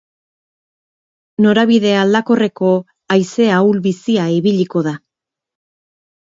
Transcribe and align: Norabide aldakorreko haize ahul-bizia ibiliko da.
Norabide 1.47 1.91
aldakorreko 2.05 2.73
haize 3.17 3.53
ahul-bizia 3.61 4.27
ibiliko 4.41 4.87
da. 4.91 4.99